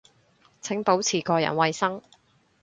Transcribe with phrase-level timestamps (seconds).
[0.63, 2.01] 請保持個人衛生